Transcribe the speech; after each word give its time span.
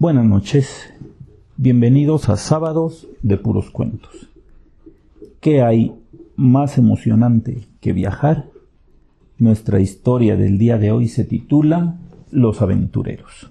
Buenas 0.00 0.26
noches, 0.26 0.94
bienvenidos 1.56 2.28
a 2.28 2.36
Sábados 2.36 3.08
de 3.22 3.36
Puros 3.36 3.72
Cuentos. 3.72 4.30
¿Qué 5.40 5.60
hay 5.60 5.92
más 6.36 6.78
emocionante 6.78 7.66
que 7.80 7.92
viajar? 7.92 8.48
Nuestra 9.38 9.80
historia 9.80 10.36
del 10.36 10.56
día 10.56 10.78
de 10.78 10.92
hoy 10.92 11.08
se 11.08 11.24
titula 11.24 11.96
Los 12.30 12.62
Aventureros. 12.62 13.50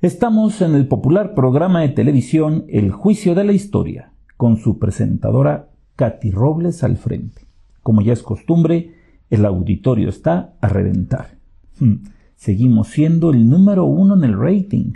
Estamos 0.00 0.60
en 0.60 0.74
el 0.74 0.88
popular 0.88 1.36
programa 1.36 1.82
de 1.82 1.90
televisión 1.90 2.64
El 2.68 2.90
Juicio 2.90 3.36
de 3.36 3.44
la 3.44 3.52
Historia, 3.52 4.10
con 4.36 4.56
su 4.56 4.80
presentadora 4.80 5.68
Katy 5.94 6.32
Robles 6.32 6.82
al 6.82 6.96
frente. 6.96 7.42
Como 7.80 8.02
ya 8.02 8.12
es 8.12 8.24
costumbre, 8.24 8.96
el 9.30 9.46
auditorio 9.46 10.08
está 10.08 10.54
a 10.60 10.66
reventar. 10.66 11.38
Hmm, 11.78 12.06
seguimos 12.34 12.88
siendo 12.88 13.30
el 13.30 13.48
número 13.48 13.84
uno 13.84 14.16
en 14.16 14.24
el 14.24 14.36
rating 14.36 14.94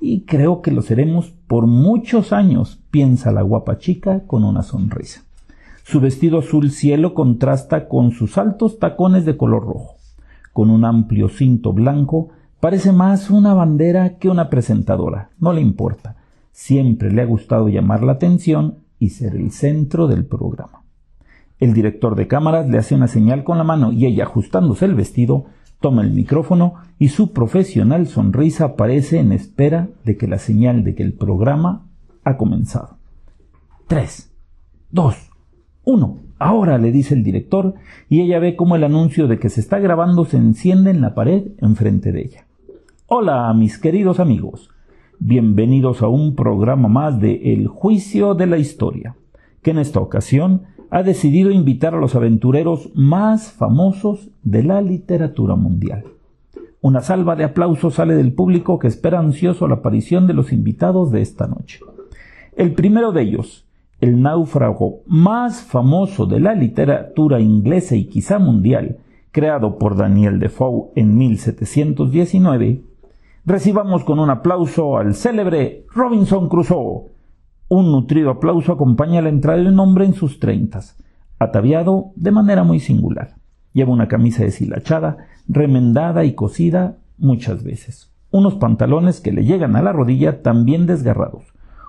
y 0.00 0.22
creo 0.22 0.62
que 0.62 0.70
lo 0.70 0.82
seremos 0.82 1.32
por 1.46 1.66
muchos 1.66 2.32
años, 2.32 2.80
piensa 2.90 3.32
la 3.32 3.42
guapa 3.42 3.78
chica 3.78 4.24
con 4.26 4.44
una 4.44 4.62
sonrisa. 4.62 5.22
Su 5.84 6.00
vestido 6.00 6.40
azul 6.40 6.70
cielo 6.70 7.14
contrasta 7.14 7.88
con 7.88 8.10
sus 8.10 8.38
altos 8.38 8.78
tacones 8.78 9.24
de 9.24 9.36
color 9.36 9.64
rojo. 9.64 9.96
Con 10.52 10.70
un 10.70 10.84
amplio 10.84 11.28
cinto 11.28 11.72
blanco, 11.72 12.30
parece 12.60 12.92
más 12.92 13.30
una 13.30 13.54
bandera 13.54 14.18
que 14.18 14.28
una 14.28 14.50
presentadora. 14.50 15.30
No 15.38 15.52
le 15.52 15.60
importa. 15.60 16.16
Siempre 16.50 17.12
le 17.12 17.22
ha 17.22 17.26
gustado 17.26 17.68
llamar 17.68 18.02
la 18.02 18.12
atención 18.12 18.78
y 18.98 19.10
ser 19.10 19.36
el 19.36 19.52
centro 19.52 20.08
del 20.08 20.24
programa. 20.24 20.82
El 21.58 21.72
director 21.72 22.16
de 22.16 22.26
cámaras 22.26 22.68
le 22.68 22.78
hace 22.78 22.94
una 22.94 23.08
señal 23.08 23.44
con 23.44 23.56
la 23.56 23.64
mano 23.64 23.92
y 23.92 24.06
ella, 24.06 24.24
ajustándose 24.24 24.84
el 24.84 24.94
vestido, 24.94 25.46
toma 25.80 26.02
el 26.02 26.12
micrófono 26.12 26.74
y 26.98 27.08
su 27.08 27.32
profesional 27.32 28.06
sonrisa 28.06 28.64
aparece 28.64 29.18
en 29.18 29.32
espera 29.32 29.88
de 30.04 30.16
que 30.16 30.26
la 30.26 30.38
señal 30.38 30.84
de 30.84 30.94
que 30.94 31.02
el 31.02 31.12
programa 31.12 31.86
ha 32.24 32.36
comenzado. 32.36 32.98
Tres, 33.86 34.32
dos, 34.90 35.30
uno. 35.84 36.18
Ahora 36.38 36.76
le 36.76 36.92
dice 36.92 37.14
el 37.14 37.22
director 37.22 37.74
y 38.10 38.20
ella 38.20 38.38
ve 38.38 38.56
cómo 38.56 38.76
el 38.76 38.84
anuncio 38.84 39.26
de 39.26 39.38
que 39.38 39.48
se 39.48 39.60
está 39.60 39.78
grabando 39.78 40.26
se 40.26 40.36
enciende 40.36 40.90
en 40.90 41.00
la 41.00 41.14
pared 41.14 41.52
enfrente 41.58 42.12
de 42.12 42.22
ella. 42.22 42.46
Hola, 43.06 43.52
mis 43.54 43.78
queridos 43.78 44.20
amigos. 44.20 44.68
Bienvenidos 45.18 46.02
a 46.02 46.08
un 46.08 46.34
programa 46.34 46.88
más 46.88 47.20
de 47.20 47.54
El 47.54 47.68
Juicio 47.68 48.34
de 48.34 48.46
la 48.46 48.58
Historia, 48.58 49.16
que 49.62 49.70
en 49.70 49.78
esta 49.78 50.00
ocasión 50.00 50.64
ha 50.96 51.02
decidido 51.02 51.50
invitar 51.50 51.94
a 51.94 51.98
los 51.98 52.14
aventureros 52.14 52.88
más 52.94 53.52
famosos 53.52 54.30
de 54.42 54.62
la 54.62 54.80
literatura 54.80 55.54
mundial. 55.54 56.04
Una 56.80 57.02
salva 57.02 57.36
de 57.36 57.44
aplausos 57.44 57.96
sale 57.96 58.14
del 58.14 58.32
público 58.32 58.78
que 58.78 58.88
espera 58.88 59.18
ansioso 59.18 59.68
la 59.68 59.74
aparición 59.74 60.26
de 60.26 60.32
los 60.32 60.54
invitados 60.54 61.10
de 61.10 61.20
esta 61.20 61.48
noche. 61.48 61.80
El 62.56 62.72
primero 62.72 63.12
de 63.12 63.20
ellos, 63.20 63.66
el 64.00 64.22
náufrago 64.22 65.00
más 65.04 65.60
famoso 65.60 66.24
de 66.24 66.40
la 66.40 66.54
literatura 66.54 67.40
inglesa 67.40 67.94
y 67.94 68.06
quizá 68.06 68.38
mundial, 68.38 68.96
creado 69.32 69.76
por 69.76 69.96
Daniel 69.98 70.40
Defoe 70.40 70.92
en 70.94 71.18
1719, 71.18 72.80
recibamos 73.44 74.02
con 74.02 74.18
un 74.18 74.30
aplauso 74.30 74.96
al 74.96 75.14
célebre 75.14 75.84
Robinson 75.94 76.48
Crusoe, 76.48 77.15
un 77.68 77.90
nutrido 77.90 78.30
aplauso 78.30 78.72
acompaña 78.72 79.22
la 79.22 79.28
entrada 79.28 79.60
de 79.60 79.68
un 79.68 79.80
hombre 79.80 80.04
en 80.04 80.14
sus 80.14 80.38
treintas, 80.38 80.96
ataviado 81.38 82.12
de 82.14 82.30
manera 82.30 82.64
muy 82.64 82.80
singular. 82.80 83.36
Lleva 83.72 83.92
una 83.92 84.08
camisa 84.08 84.44
deshilachada, 84.44 85.18
remendada 85.48 86.24
y 86.24 86.34
cosida 86.34 86.96
muchas 87.18 87.64
veces, 87.64 88.12
unos 88.30 88.54
pantalones 88.54 89.20
que 89.20 89.32
le 89.32 89.44
llegan 89.44 89.76
a 89.76 89.82
la 89.82 89.92
rodilla 89.92 90.42
también 90.42 90.86
desgarrados, 90.86 91.44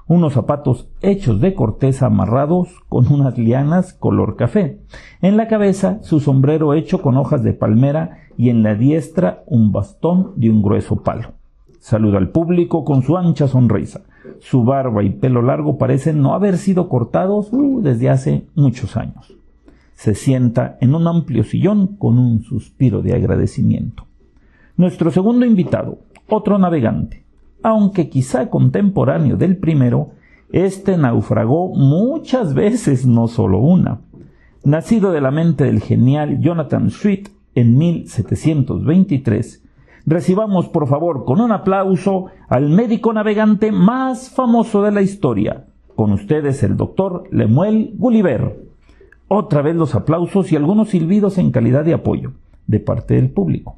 unos 0.08 0.34
zapatos 0.34 0.90
hechos 1.02 1.42
de 1.42 1.54
corteza 1.54 2.08
amarrados 2.08 2.70
con 2.90 3.12
unas 3.12 3.38
lianas 3.38 3.94
color 3.94 4.36
café, 4.36 4.80
en 5.22 5.38
la 5.38 5.48
cabeza 5.48 6.00
su 6.02 6.20
sombrero 6.20 6.74
hecho 6.74 7.02
con 7.02 7.18
hojas 7.18 7.44
de 7.44 7.54
palmera 7.54 8.20
y 8.38 8.50
en 8.50 8.64
la 8.64 8.76
diestra 8.76 9.44
un 9.46 9.72
bastón 9.72 10.34
de 10.38 10.50
un 10.50 10.62
grueso 10.62 11.04
palo. 11.04 11.34
Saluda 11.80 12.18
al 12.18 12.30
público 12.30 12.84
con 12.84 13.04
su 13.04 13.18
ancha 13.18 13.48
sonrisa. 13.48 14.02
Su 14.40 14.64
barba 14.64 15.04
y 15.04 15.10
pelo 15.10 15.42
largo 15.42 15.78
parecen 15.78 16.22
no 16.22 16.34
haber 16.34 16.58
sido 16.58 16.90
cortados 16.90 17.50
uh, 17.52 17.82
desde 17.82 18.10
hace 18.10 18.46
muchos 18.56 18.98
años. 18.98 19.36
Se 19.94 20.14
sienta 20.14 20.78
en 20.82 20.94
un 20.96 21.08
amplio 21.08 21.44
sillón 21.44 21.98
con 21.98 22.20
un 22.20 22.44
suspiro 22.44 23.02
de 23.02 23.14
agradecimiento. 23.14 24.06
Nuestro 24.76 25.10
segundo 25.10 25.46
invitado, 25.46 26.00
otro 26.30 26.58
navegante, 26.60 27.24
aunque 27.64 28.10
quizá 28.10 28.50
contemporáneo 28.50 29.38
del 29.38 29.58
primero, 29.58 30.12
este 30.52 30.98
naufragó 30.98 31.74
muchas 31.76 32.54
veces, 32.54 33.06
no 33.06 33.28
solo 33.28 33.60
una. 33.60 34.02
Nacido 34.64 35.12
de 35.12 35.22
la 35.22 35.32
mente 35.32 35.66
del 35.66 35.82
genial 35.82 36.40
Jonathan 36.40 36.90
Sweet 36.90 37.30
en 37.56 37.78
1723, 37.78 39.64
recibamos 40.08 40.70
por 40.70 40.88
favor 40.88 41.26
con 41.26 41.42
un 41.42 41.52
aplauso 41.52 42.28
al 42.48 42.70
médico 42.70 43.12
navegante 43.12 43.74
más 43.74 44.30
famoso 44.30 44.82
de 44.82 44.92
la 44.92 45.02
historia. 45.02 45.66
Con 45.96 46.14
ustedes 46.14 46.64
el 46.64 46.78
doctor 46.78 47.26
Lemuel 47.30 47.94
Gulliver. 47.98 48.66
Otra 49.28 49.62
vez 49.62 49.76
los 49.76 49.94
aplausos 49.94 50.52
y 50.52 50.56
algunos 50.56 50.90
silbidos 50.90 51.38
en 51.38 51.52
calidad 51.52 51.84
de 51.84 51.94
apoyo 51.94 52.32
de 52.68 52.80
parte 52.80 53.16
del 53.16 53.30
público. 53.30 53.76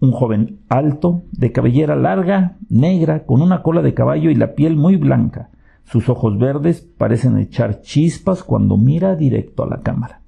Un 0.00 0.12
joven 0.12 0.60
alto, 0.68 1.22
de 1.32 1.50
cabellera 1.50 1.96
larga, 1.96 2.56
negra, 2.68 3.24
con 3.24 3.40
una 3.40 3.62
cola 3.62 3.80
de 3.80 3.94
caballo 3.94 4.30
y 4.30 4.34
la 4.34 4.54
piel 4.54 4.76
muy 4.76 4.96
blanca. 4.96 5.48
Sus 5.84 6.10
ojos 6.10 6.38
verdes 6.38 6.86
parecen 6.98 7.38
echar 7.38 7.80
chispas 7.80 8.44
cuando 8.44 8.76
mira 8.76 9.16
directo 9.16 9.64
a 9.64 9.68
la 9.68 9.80
cámara 9.80 10.20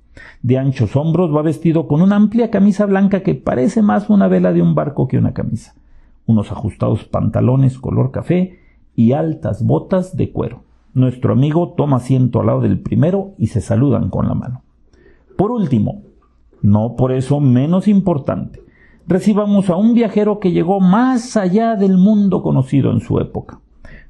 de 0.42 0.58
anchos 0.58 0.96
hombros, 0.96 1.34
va 1.34 1.42
vestido 1.42 1.86
con 1.86 2.02
una 2.02 2.16
amplia 2.16 2.50
camisa 2.50 2.86
blanca 2.86 3.22
que 3.22 3.34
parece 3.34 3.82
más 3.82 4.10
una 4.10 4.28
vela 4.28 4.52
de 4.52 4.62
un 4.62 4.74
barco 4.74 5.08
que 5.08 5.18
una 5.18 5.32
camisa, 5.32 5.74
unos 6.26 6.50
ajustados 6.50 7.04
pantalones 7.04 7.78
color 7.78 8.10
café 8.10 8.58
y 8.94 9.12
altas 9.12 9.64
botas 9.64 10.16
de 10.16 10.30
cuero. 10.30 10.64
Nuestro 10.92 11.32
amigo 11.32 11.74
toma 11.76 11.98
asiento 11.98 12.40
al 12.40 12.46
lado 12.46 12.60
del 12.60 12.80
primero 12.80 13.32
y 13.38 13.48
se 13.48 13.60
saludan 13.60 14.10
con 14.10 14.26
la 14.26 14.34
mano. 14.34 14.62
Por 15.36 15.52
último, 15.52 16.02
no 16.62 16.96
por 16.96 17.12
eso 17.12 17.40
menos 17.40 17.88
importante, 17.88 18.60
recibamos 19.06 19.70
a 19.70 19.76
un 19.76 19.94
viajero 19.94 20.40
que 20.40 20.52
llegó 20.52 20.80
más 20.80 21.36
allá 21.36 21.76
del 21.76 21.96
mundo 21.96 22.42
conocido 22.42 22.90
en 22.90 23.00
su 23.00 23.20
época. 23.20 23.60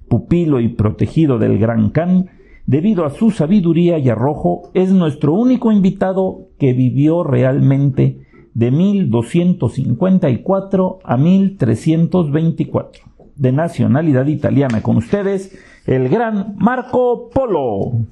Pupilo 0.08 0.60
y 0.60 0.68
protegido 0.68 1.38
del 1.38 1.58
gran 1.58 1.90
Khan, 1.90 2.30
debido 2.70 3.04
a 3.04 3.10
su 3.10 3.30
sabiduría 3.32 3.98
y 3.98 4.08
arrojo, 4.08 4.70
es 4.74 4.92
nuestro 4.92 5.34
único 5.34 5.72
invitado 5.72 6.46
que 6.56 6.72
vivió 6.72 7.24
realmente 7.24 8.28
de 8.54 8.70
1254 8.70 11.00
a 11.02 11.16
1324, 11.16 13.02
de 13.34 13.50
nacionalidad 13.50 14.26
italiana. 14.26 14.82
Con 14.82 14.98
ustedes, 14.98 15.58
el 15.84 16.08
gran 16.08 16.54
Marco 16.58 17.28
Polo. 17.34 18.04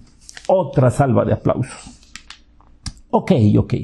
Otra 0.48 0.90
salva 0.90 1.24
de 1.24 1.34
aplausos. 1.34 2.00
Ok, 3.10 3.30
ok. 3.56 3.74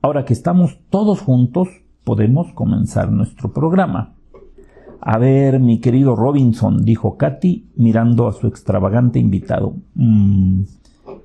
Ahora 0.00 0.24
que 0.24 0.32
estamos 0.32 0.78
todos 0.88 1.20
juntos, 1.20 1.68
podemos 2.04 2.50
comenzar 2.54 3.12
nuestro 3.12 3.52
programa. 3.52 4.14
A 5.00 5.18
ver, 5.18 5.60
mi 5.60 5.80
querido 5.80 6.16
Robinson, 6.16 6.84
dijo 6.84 7.16
Katy, 7.16 7.70
mirando 7.76 8.26
a 8.28 8.32
su 8.32 8.46
extravagante 8.46 9.18
invitado. 9.18 9.74
Mm, 9.94 10.62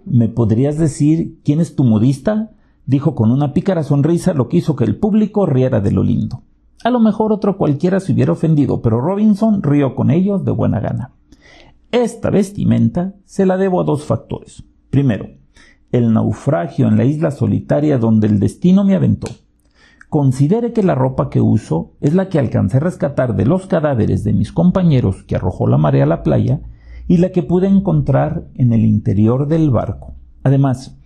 ¿Me 0.06 0.29
podrías 0.29 0.78
decir 0.78 1.39
quién 1.44 1.59
es 1.59 1.75
tu 1.75 1.84
modista? 1.84 2.51
dijo 2.85 3.16
con 3.16 3.31
una 3.31 3.53
pícara 3.53 3.84
sonrisa, 3.84 4.34
lo 4.34 4.50
que 4.50 4.57
hizo 4.57 4.75
que 4.75 4.84
el 4.84 4.97
público 4.97 5.45
riera 5.45 5.79
de 5.79 5.91
lo 5.91 6.03
lindo. 6.03 6.44
A 6.84 6.89
lo 6.89 7.00
mejor 7.00 7.31
otro 7.31 7.57
cualquiera 7.57 8.00
se 8.00 8.11
hubiera 8.11 8.34
ofendido, 8.34 8.81
pero 8.81 9.00
Robinson 9.00 9.63
rió 9.63 9.95
con 9.95 10.11
ellos 10.11 10.44
de 10.44 10.51
buena 10.51 10.79
gana. 10.79 11.11
Esta 11.91 12.29
vestimenta 12.29 13.14
se 13.26 13.46
la 13.46 13.55
debo 13.55 13.79
a 13.79 13.85
dos 13.85 14.03
factores. 14.03 14.64
Primero, 14.90 15.28
el 15.91 16.11
naufragio 16.11 16.87
en 16.87 16.97
la 16.97 17.05
isla 17.05 17.31
solitaria 17.31 17.97
donde 17.97 18.28
el 18.28 18.40
destino 18.40 18.84
me 18.84 18.96
aventó. 18.96 19.28
Considere 20.14 20.74
que 20.74 20.84
la 20.84 20.94
ropa 20.94 21.32
que 21.32 21.42
uso 21.42 21.94
es 22.00 22.14
la 22.14 22.30
que 22.30 22.38
alcancé 22.38 22.78
a 22.78 22.82
rescatar 22.82 23.36
de 23.36 23.48
los 23.48 23.66
cadáveres 23.66 24.24
de 24.24 24.32
mis 24.32 24.52
compañeros 24.52 25.24
que 25.24 25.36
arrojó 25.36 25.66
la 25.66 25.80
marea 25.80 26.04
a 26.04 26.06
la 26.06 26.22
playa 26.22 26.62
y 27.08 27.18
la 27.18 27.32
que 27.32 27.42
pude 27.42 27.68
encontrar 27.68 28.46
en 28.54 28.74
el 28.74 28.86
interior 28.86 29.48
del 29.48 29.72
barco. 29.72 30.14
Además, 30.44 31.00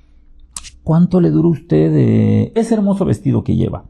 ¿cuánto 0.84 1.22
le 1.22 1.32
dura 1.32 1.48
usted 1.48 2.52
ese 2.54 2.74
hermoso 2.74 3.06
vestido 3.06 3.46
que 3.46 3.56
lleva? 3.56 3.86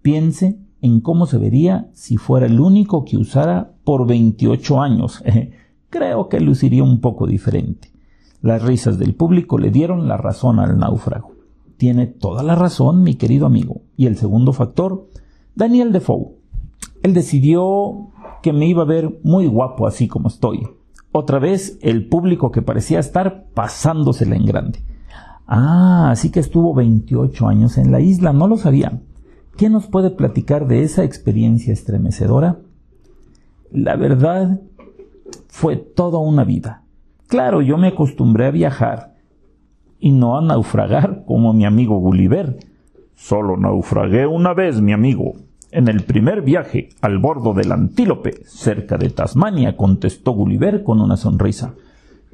Piense 0.00 0.58
en 0.80 1.02
cómo 1.02 1.26
se 1.26 1.36
vería 1.36 1.90
si 1.92 2.16
fuera 2.16 2.46
el 2.46 2.58
único 2.58 3.04
que 3.04 3.18
usara 3.18 3.74
por 3.84 4.06
28 4.06 4.80
años. 4.80 5.22
Creo 5.90 6.30
que 6.30 6.40
luciría 6.40 6.82
un 6.82 7.02
poco 7.02 7.26
diferente. 7.26 7.92
Las 8.40 8.62
risas 8.62 8.98
del 8.98 9.14
público 9.14 9.58
le 9.58 9.70
dieron 9.70 10.08
la 10.08 10.16
razón 10.16 10.58
al 10.60 10.78
náufrago. 10.78 11.41
Tiene 11.82 12.06
toda 12.06 12.44
la 12.44 12.54
razón, 12.54 13.02
mi 13.02 13.16
querido 13.16 13.44
amigo. 13.44 13.80
Y 13.96 14.06
el 14.06 14.16
segundo 14.16 14.52
factor, 14.52 15.08
Daniel 15.56 15.90
Defoe. 15.90 16.36
Él 17.02 17.12
decidió 17.12 18.12
que 18.40 18.52
me 18.52 18.68
iba 18.68 18.82
a 18.82 18.86
ver 18.86 19.18
muy 19.24 19.48
guapo 19.48 19.88
así 19.88 20.06
como 20.06 20.28
estoy. 20.28 20.62
Otra 21.10 21.40
vez 21.40 21.80
el 21.82 22.08
público 22.08 22.52
que 22.52 22.62
parecía 22.62 23.00
estar 23.00 23.46
pasándosela 23.52 24.36
en 24.36 24.46
grande. 24.46 24.84
Ah, 25.48 26.10
así 26.12 26.30
que 26.30 26.38
estuvo 26.38 26.72
28 26.72 27.48
años 27.48 27.76
en 27.76 27.90
la 27.90 27.98
isla, 27.98 28.32
no 28.32 28.46
lo 28.46 28.58
sabía. 28.58 29.00
¿Qué 29.56 29.68
nos 29.68 29.88
puede 29.88 30.10
platicar 30.10 30.68
de 30.68 30.84
esa 30.84 31.02
experiencia 31.02 31.72
estremecedora? 31.72 32.60
La 33.72 33.96
verdad, 33.96 34.60
fue 35.48 35.74
toda 35.78 36.20
una 36.20 36.44
vida. 36.44 36.84
Claro, 37.26 37.60
yo 37.60 37.76
me 37.76 37.88
acostumbré 37.88 38.46
a 38.46 38.52
viajar 38.52 39.11
y 40.02 40.10
no 40.10 40.36
a 40.36 40.42
naufragar 40.42 41.22
como 41.26 41.52
mi 41.52 41.64
amigo 41.64 41.96
Gulliver. 42.00 42.58
Solo 43.14 43.56
naufragué 43.56 44.26
una 44.26 44.52
vez, 44.52 44.80
mi 44.80 44.92
amigo. 44.92 45.34
En 45.70 45.86
el 45.86 46.02
primer 46.02 46.42
viaje 46.42 46.88
al 47.00 47.18
bordo 47.18 47.54
del 47.54 47.70
Antílope, 47.70 48.42
cerca 48.44 48.98
de 48.98 49.10
Tasmania, 49.10 49.76
contestó 49.76 50.32
Gulliver 50.32 50.82
con 50.82 51.00
una 51.00 51.16
sonrisa. 51.16 51.74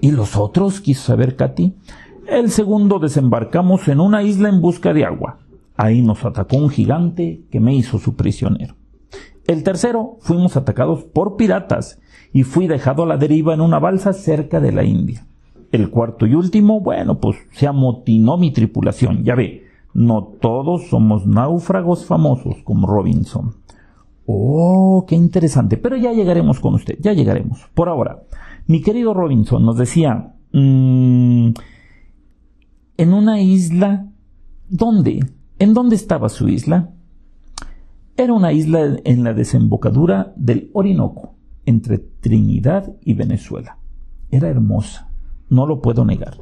¿Y 0.00 0.12
los 0.12 0.34
otros? 0.34 0.80
quiso 0.80 1.02
saber 1.02 1.36
Katy. 1.36 1.74
El 2.26 2.50
segundo 2.50 2.98
desembarcamos 2.98 3.86
en 3.88 4.00
una 4.00 4.22
isla 4.22 4.48
en 4.48 4.62
busca 4.62 4.94
de 4.94 5.04
agua. 5.04 5.36
Ahí 5.76 6.00
nos 6.00 6.24
atacó 6.24 6.56
un 6.56 6.70
gigante 6.70 7.42
que 7.50 7.60
me 7.60 7.74
hizo 7.74 7.98
su 7.98 8.16
prisionero. 8.16 8.76
El 9.46 9.62
tercero 9.62 10.16
fuimos 10.20 10.56
atacados 10.56 11.04
por 11.04 11.36
piratas 11.36 12.00
y 12.32 12.44
fui 12.44 12.66
dejado 12.66 13.02
a 13.02 13.06
la 13.06 13.18
deriva 13.18 13.52
en 13.52 13.60
una 13.60 13.78
balsa 13.78 14.14
cerca 14.14 14.58
de 14.58 14.72
la 14.72 14.84
India. 14.84 15.26
El 15.70 15.90
cuarto 15.90 16.26
y 16.26 16.34
último, 16.34 16.80
bueno, 16.80 17.20
pues 17.20 17.36
se 17.52 17.66
amotinó 17.66 18.38
mi 18.38 18.52
tripulación, 18.52 19.22
ya 19.24 19.34
ve, 19.34 19.66
no 19.92 20.22
todos 20.40 20.88
somos 20.88 21.26
náufragos 21.26 22.06
famosos 22.06 22.56
como 22.64 22.86
Robinson. 22.86 23.54
Oh, 24.26 25.04
qué 25.06 25.14
interesante, 25.14 25.76
pero 25.76 25.96
ya 25.96 26.12
llegaremos 26.12 26.60
con 26.60 26.74
usted, 26.74 26.98
ya 27.00 27.12
llegaremos. 27.12 27.66
Por 27.74 27.88
ahora, 27.88 28.22
mi 28.66 28.82
querido 28.82 29.14
Robinson 29.14 29.64
nos 29.64 29.78
decía, 29.78 30.34
mm, 30.52 31.48
en 32.98 33.14
una 33.14 33.40
isla, 33.40 34.08
¿dónde? 34.68 35.20
¿En 35.58 35.74
dónde 35.74 35.96
estaba 35.96 36.28
su 36.28 36.48
isla? 36.48 36.90
Era 38.16 38.32
una 38.32 38.52
isla 38.52 38.98
en 39.04 39.24
la 39.24 39.32
desembocadura 39.32 40.32
del 40.36 40.70
Orinoco, 40.72 41.36
entre 41.64 41.98
Trinidad 41.98 42.96
y 43.02 43.14
Venezuela. 43.14 43.78
Era 44.30 44.48
hermosa, 44.48 45.07
no 45.50 45.66
lo 45.66 45.80
puedo 45.80 46.04
negar. 46.04 46.36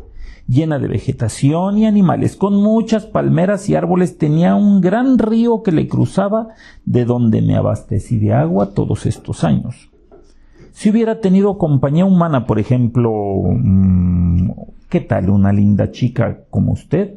Llena 0.49 0.79
de 0.79 0.87
vegetación 0.87 1.79
y 1.79 1.87
animales, 1.87 2.37
con 2.37 2.55
muchas 2.55 3.05
palmeras 3.05 3.69
y 3.69 3.75
árboles, 3.75 4.17
tenía 4.17 4.55
un 4.55 4.81
gran 4.81 5.19
río 5.19 5.63
que 5.63 5.73
le 5.73 5.89
cruzaba, 5.89 6.49
de 6.85 7.05
donde 7.05 7.43
me 7.43 7.57
abastecí 7.57 8.19
de 8.19 8.33
agua 8.33 8.73
todos 8.73 9.07
estos 9.07 9.43
años. 9.43 9.91
Si 10.73 10.91
hubiera 10.91 11.21
tenido 11.21 11.59
compañía 11.59 12.05
humana, 12.05 12.47
por 12.47 12.59
ejemplo, 12.59 13.13
mm, 13.43 14.51
¿qué 14.89 15.01
tal 15.01 15.31
una 15.31 15.53
linda 15.53 15.91
chica 15.91 16.41
como 16.51 16.73
usted? 16.73 17.15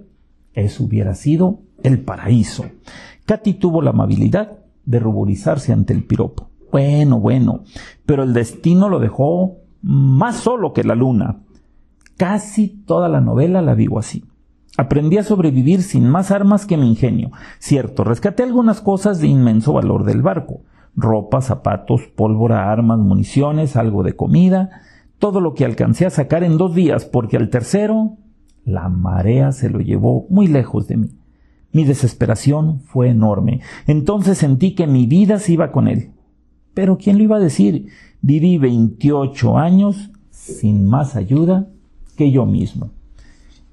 Eso 0.53 0.85
hubiera 0.85 1.13
sido 1.13 1.59
el 1.83 1.99
paraíso. 1.99 2.65
Katy 3.25 3.53
tuvo 3.53 3.81
la 3.81 3.91
amabilidad 3.91 4.59
de 4.85 4.99
ruborizarse 4.99 5.71
ante 5.71 5.93
el 5.93 6.03
piropo. 6.03 6.49
Bueno, 6.71 7.19
bueno, 7.19 7.63
pero 8.05 8.23
el 8.23 8.33
destino 8.33 8.89
lo 8.89 8.99
dejó 8.99 9.57
más 9.81 10.37
solo 10.37 10.73
que 10.73 10.83
la 10.83 10.95
luna. 10.95 11.37
Casi 12.19 12.67
toda 12.67 13.07
la 13.07 13.21
novela 13.21 13.61
la 13.61 13.75
vivo 13.75 13.97
así. 13.97 14.25
Aprendí 14.75 15.17
a 15.17 15.23
sobrevivir 15.23 15.81
sin 15.81 16.05
más 16.05 16.31
armas 16.31 16.65
que 16.65 16.75
mi 16.75 16.89
ingenio. 16.89 17.31
Cierto, 17.59 18.03
rescaté 18.03 18.43
algunas 18.43 18.81
cosas 18.81 19.21
de 19.21 19.27
inmenso 19.27 19.71
valor 19.71 20.03
del 20.03 20.21
barco. 20.21 20.59
Ropa, 20.97 21.39
zapatos, 21.39 22.01
pólvora, 22.13 22.69
armas, 22.69 22.99
municiones, 22.99 23.77
algo 23.77 24.03
de 24.03 24.17
comida, 24.17 24.81
todo 25.17 25.39
lo 25.39 25.53
que 25.53 25.63
alcancé 25.63 26.05
a 26.05 26.09
sacar 26.09 26.43
en 26.43 26.57
dos 26.57 26.75
días, 26.75 27.05
porque 27.05 27.37
al 27.37 27.49
tercero 27.49 28.17
la 28.65 28.89
marea 28.89 29.53
se 29.53 29.69
lo 29.69 29.79
llevó 29.79 30.27
muy 30.29 30.47
lejos 30.47 30.89
de 30.89 30.97
mí. 30.97 31.09
Mi 31.71 31.85
desesperación 31.85 32.81
fue 32.81 33.07
enorme. 33.07 33.61
Entonces 33.87 34.39
sentí 34.39 34.75
que 34.75 34.87
mi 34.87 35.07
vida 35.07 35.39
se 35.39 35.53
iba 35.53 35.71
con 35.71 35.87
él. 35.87 36.11
Pero 36.73 36.97
¿quién 36.97 37.17
lo 37.17 37.23
iba 37.23 37.37
a 37.37 37.39
decir? 37.39 37.87
Viví 38.21 38.57
28 38.57 39.57
años 39.57 40.11
sin 40.31 40.85
más 40.85 41.15
ayuda 41.15 41.69
que 42.19 42.31
yo 42.31 42.45
mismo. 42.45 42.89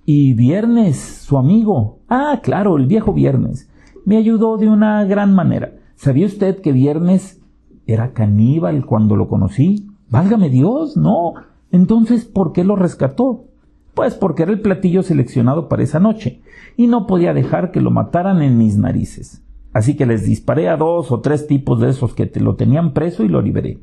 Y 0.05 0.35
Viernes, 0.35 0.97
su 1.27 1.37
amigo, 1.37 1.99
ah, 2.09 2.39
claro, 2.45 2.77
el 2.77 2.87
viejo 2.87 3.13
Viernes, 3.13 3.69
me 4.05 4.17
ayudó 4.17 4.57
de 4.57 4.69
una 4.69 5.05
gran 5.05 5.35
manera. 5.35 5.73
¿Sabía 5.97 6.27
usted 6.27 6.61
que 6.61 6.71
Viernes 6.71 7.43
era 7.89 8.13
caníbal 8.13 8.87
cuando 8.87 9.17
lo 9.17 9.27
conocí? 9.27 9.89
Válgame 10.11 10.49
Dios, 10.49 10.97
no. 10.97 11.35
Entonces, 11.73 12.25
¿por 12.25 12.53
qué 12.53 12.63
lo 12.63 12.77
rescató? 12.77 13.47
Pues 13.95 14.15
porque 14.15 14.45
era 14.45 14.53
el 14.53 14.61
platillo 14.61 15.03
seleccionado 15.03 15.69
para 15.69 15.83
esa 15.83 15.99
noche, 15.99 16.41
y 16.77 16.87
no 16.87 17.09
podía 17.09 17.35
dejar 17.35 17.73
que 17.73 17.81
lo 17.81 17.91
mataran 17.91 18.43
en 18.43 18.59
mis 18.59 18.77
narices. 18.77 19.43
Así 19.73 19.97
que 19.97 20.07
les 20.07 20.25
disparé 20.25 20.69
a 20.69 20.77
dos 20.77 21.11
o 21.11 21.19
tres 21.19 21.49
tipos 21.49 21.81
de 21.81 21.91
esos 21.91 22.15
que 22.15 22.27
te 22.27 22.39
lo 22.39 22.55
tenían 22.55 22.93
preso 22.93 23.25
y 23.25 23.29
lo 23.29 23.43
liberé. 23.43 23.81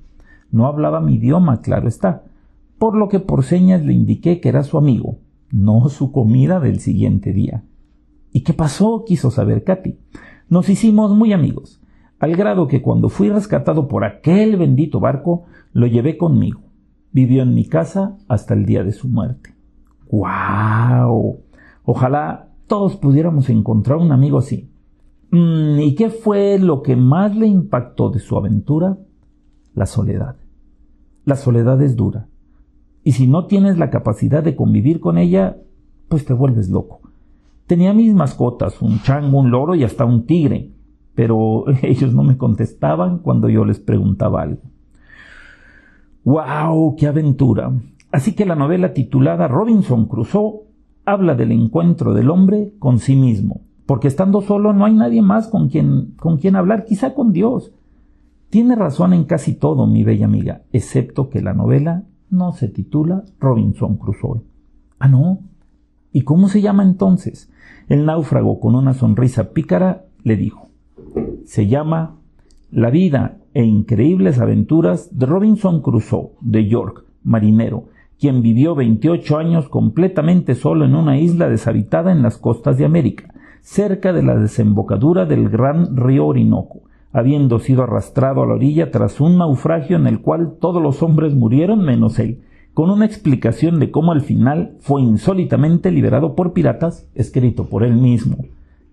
No 0.51 0.67
hablaba 0.67 1.01
mi 1.01 1.15
idioma, 1.15 1.59
claro 1.59 1.89
está, 1.89 2.23
por 2.83 2.97
lo 2.97 3.07
que 3.07 3.21
por 3.21 3.45
señas 3.45 3.81
le 3.85 3.93
indiqué 3.93 4.41
que 4.41 4.49
era 4.49 4.61
su 4.61 4.77
amigo, 4.77 5.19
no 5.51 5.87
su 5.87 6.11
comida 6.11 6.59
del 6.59 6.81
siguiente 6.81 7.31
día. 7.31 7.63
¿Y 8.33 8.41
qué 8.41 8.51
pasó? 8.51 9.05
quiso 9.07 9.31
saber 9.31 9.63
Katy. 9.63 9.97
Nos 10.49 10.67
hicimos 10.67 11.15
muy 11.15 11.31
amigos, 11.31 11.79
al 12.19 12.35
grado 12.35 12.67
que 12.67 12.81
cuando 12.81 13.07
fui 13.07 13.29
rescatado 13.29 13.87
por 13.87 14.03
aquel 14.03 14.57
bendito 14.57 14.99
barco, 14.99 15.45
lo 15.71 15.87
llevé 15.87 16.17
conmigo. 16.17 16.59
Vivió 17.13 17.43
en 17.43 17.53
mi 17.53 17.69
casa 17.69 18.17
hasta 18.27 18.53
el 18.53 18.65
día 18.65 18.83
de 18.83 18.91
su 18.91 19.07
muerte. 19.07 19.55
¡Wow! 20.11 21.39
Ojalá 21.85 22.49
todos 22.67 22.97
pudiéramos 22.97 23.49
encontrar 23.49 23.99
un 23.99 24.11
amigo 24.11 24.39
así. 24.39 24.69
Mm, 25.31 25.79
¿Y 25.79 25.95
qué 25.95 26.09
fue 26.09 26.59
lo 26.59 26.81
que 26.81 26.97
más 26.97 27.33
le 27.33 27.47
impactó 27.47 28.09
de 28.09 28.19
su 28.19 28.35
aventura? 28.35 28.97
La 29.73 29.85
soledad. 29.85 30.35
La 31.23 31.37
soledad 31.37 31.81
es 31.81 31.95
dura. 31.95 32.27
Y 33.03 33.13
si 33.13 33.27
no 33.27 33.45
tienes 33.45 33.77
la 33.77 33.89
capacidad 33.89 34.43
de 34.43 34.55
convivir 34.55 34.99
con 34.99 35.17
ella, 35.17 35.57
pues 36.07 36.25
te 36.25 36.33
vuelves 36.33 36.69
loco. 36.69 37.01
Tenía 37.67 37.93
mis 37.93 38.13
mascotas, 38.13 38.81
un 38.81 39.01
chango, 39.01 39.39
un 39.39 39.51
loro 39.51 39.75
y 39.75 39.83
hasta 39.83 40.05
un 40.05 40.25
tigre, 40.25 40.71
pero 41.15 41.65
ellos 41.81 42.13
no 42.13 42.23
me 42.23 42.37
contestaban 42.37 43.19
cuando 43.19 43.49
yo 43.49 43.65
les 43.65 43.79
preguntaba 43.79 44.41
algo. 44.41 44.61
¡Wow! 46.23 46.95
¡Qué 46.97 47.07
aventura! 47.07 47.73
Así 48.11 48.33
que 48.33 48.45
la 48.45 48.55
novela 48.55 48.93
titulada 48.93 49.47
Robinson 49.47 50.05
Crusoe 50.05 50.61
habla 51.05 51.35
del 51.35 51.51
encuentro 51.51 52.13
del 52.13 52.29
hombre 52.29 52.73
con 52.79 52.99
sí 52.99 53.15
mismo, 53.15 53.61
porque 53.85 54.07
estando 54.07 54.41
solo 54.41 54.71
no 54.71 54.85
hay 54.85 54.93
nadie 54.93 55.21
más 55.21 55.47
con 55.47 55.67
quien, 55.67 56.13
con 56.17 56.37
quien 56.37 56.55
hablar, 56.55 56.85
quizá 56.85 57.13
con 57.13 57.33
Dios. 57.33 57.73
Tiene 58.49 58.75
razón 58.75 59.13
en 59.13 59.23
casi 59.25 59.55
todo, 59.55 59.87
mi 59.87 60.03
bella 60.03 60.25
amiga, 60.25 60.61
excepto 60.71 61.29
que 61.29 61.41
la 61.41 61.53
novela 61.53 62.03
no 62.33 62.51
se 62.51 62.67
titula 62.67 63.23
Robinson 63.39 63.97
Crusoe. 63.97 64.41
Ah, 64.99 65.07
no. 65.07 65.39
¿Y 66.11 66.21
cómo 66.21 66.49
se 66.49 66.61
llama 66.61 66.83
entonces? 66.83 67.51
El 67.87 68.05
náufrago 68.05 68.59
con 68.59 68.75
una 68.75 68.93
sonrisa 68.93 69.51
pícara 69.51 70.05
le 70.23 70.35
dijo. 70.35 70.69
Se 71.45 71.67
llama 71.67 72.17
La 72.71 72.89
vida 72.89 73.37
e 73.53 73.63
increíbles 73.63 74.39
aventuras 74.39 75.17
de 75.17 75.25
Robinson 75.27 75.81
Crusoe, 75.81 76.31
de 76.41 76.67
York, 76.67 77.05
marinero, 77.23 77.85
quien 78.19 78.41
vivió 78.41 78.73
28 78.73 79.37
años 79.37 79.69
completamente 79.69 80.55
solo 80.55 80.85
en 80.85 80.95
una 80.95 81.19
isla 81.19 81.49
deshabitada 81.49 82.11
en 82.11 82.23
las 82.23 82.37
costas 82.37 82.77
de 82.77 82.85
América, 82.85 83.33
cerca 83.61 84.11
de 84.11 84.23
la 84.23 84.35
desembocadura 84.35 85.25
del 85.25 85.49
gran 85.49 85.95
río 85.95 86.25
Orinoco, 86.25 86.81
habiendo 87.13 87.59
sido 87.59 87.83
arrastrado 87.83 88.41
a 88.41 88.47
la 88.47 88.55
orilla 88.55 88.91
tras 88.91 89.21
un 89.21 89.37
naufragio 89.37 89.95
en 89.95 90.07
el 90.07 90.21
cual 90.21 90.57
todos 90.59 90.81
los 90.81 91.03
hombres 91.03 91.35
murieron 91.35 91.85
menos 91.85 92.19
él, 92.19 92.41
con 92.73 92.89
una 92.89 93.05
explicación 93.05 93.79
de 93.79 93.91
cómo 93.91 94.11
al 94.11 94.21
final 94.21 94.75
fue 94.79 95.03
insólitamente 95.03 95.91
liberado 95.91 96.35
por 96.35 96.53
piratas, 96.53 97.07
escrito 97.13 97.69
por 97.69 97.83
él 97.83 97.93
mismo. 97.93 98.37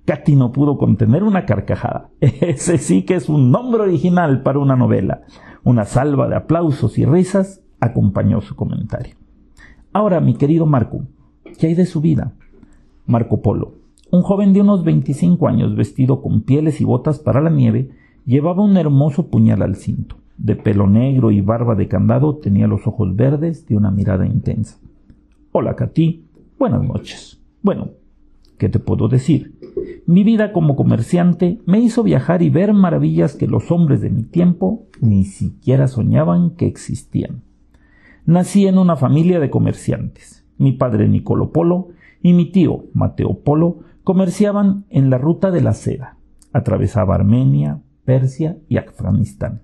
Katy 0.05 0.37
no 0.37 0.53
pudo 0.53 0.77
contener 0.77 1.23
una 1.23 1.47
carcajada. 1.47 2.11
Ese 2.21 2.79
sí 2.79 3.03
que 3.03 3.15
es 3.15 3.29
un 3.29 3.51
nombre 3.51 3.83
original 3.83 4.43
para 4.43 4.59
una 4.59 4.77
novela. 4.77 5.23
Una 5.65 5.85
salva 5.85 6.29
de 6.29 6.37
aplausos 6.37 6.99
y 6.99 7.07
risas 7.07 7.63
acompañó 7.81 8.41
su 8.43 8.55
comentario. 8.55 9.15
Ahora, 9.93 10.21
mi 10.21 10.35
querido 10.35 10.67
Marco, 10.67 11.05
¿qué 11.59 11.69
hay 11.69 11.75
de 11.75 11.87
su 11.87 12.01
vida? 12.01 12.33
Marco 13.07 13.41
Polo, 13.41 13.75
un 14.11 14.23
joven 14.23 14.53
de 14.53 14.61
unos 14.61 14.85
25 14.85 15.49
años 15.49 15.75
vestido 15.75 16.23
con 16.23 16.43
pieles 16.43 16.81
y 16.81 16.85
botas 16.85 17.19
para 17.19 17.41
la 17.41 17.51
nieve, 17.51 17.91
llevaba 18.31 18.63
un 18.63 18.77
hermoso 18.77 19.27
puñal 19.27 19.61
al 19.61 19.75
cinto. 19.75 20.15
De 20.39 20.55
pelo 20.55 20.87
negro 20.87 21.33
y 21.33 21.41
barba 21.41 21.75
de 21.75 21.89
candado, 21.89 22.37
tenía 22.37 22.69
los 22.69 22.87
ojos 22.87 23.17
verdes 23.17 23.67
de 23.67 23.77
una 23.77 23.91
mirada 23.91 24.25
intensa. 24.25 24.79
Hola, 25.51 25.75
Katy. 25.75 26.25
Buenas 26.57 26.81
noches. 26.81 27.41
Bueno, 27.61 27.89
¿qué 28.57 28.69
te 28.69 28.79
puedo 28.79 29.09
decir? 29.09 29.59
Mi 30.07 30.23
vida 30.23 30.53
como 30.53 30.77
comerciante 30.77 31.59
me 31.67 31.81
hizo 31.81 32.05
viajar 32.05 32.41
y 32.43 32.51
ver 32.51 32.73
maravillas 32.73 33.35
que 33.35 33.49
los 33.49 33.73
hombres 33.73 34.01
de 34.01 34.11
mi 34.11 34.23
tiempo 34.23 34.87
ni 35.01 35.25
siquiera 35.25 35.89
soñaban 35.89 36.51
que 36.51 36.69
existían. 36.69 37.43
Nací 38.27 38.69
en 38.69 38.79
una 38.79 38.95
familia 38.95 39.41
de 39.41 39.51
comerciantes. 39.51 40.47
Mi 40.57 40.71
padre 40.71 41.09
Nicolo 41.09 41.51
Polo 41.51 41.89
y 42.23 42.33
mi 42.33 42.53
tío 42.53 42.85
Mateo 42.93 43.41
Polo 43.41 43.81
comerciaban 44.05 44.85
en 44.89 45.11
la 45.11 45.19
ruta 45.19 45.51
de 45.51 45.63
la 45.63 45.75
seda. 45.75 46.17
Atravesaba 46.53 47.17
Armenia, 47.17 47.81
Persia 48.11 48.57
y 48.69 48.77
Afganistán, 48.77 49.63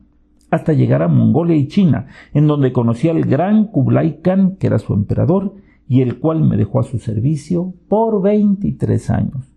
hasta 0.52 0.72
llegar 0.72 1.02
a 1.02 1.08
Mongolia 1.08 1.56
y 1.56 1.66
China, 1.66 2.06
en 2.32 2.46
donde 2.46 2.72
conocí 2.72 3.08
al 3.08 3.22
gran 3.22 3.66
Kublai 3.72 4.20
Khan, 4.22 4.54
que 4.60 4.68
era 4.68 4.78
su 4.78 4.94
emperador, 4.94 5.56
y 5.88 6.00
el 6.00 6.20
cual 6.20 6.44
me 6.44 6.56
dejó 6.56 6.78
a 6.78 6.84
su 6.84 7.00
servicio 7.00 7.74
por 7.88 8.22
23 8.22 9.10
años. 9.10 9.52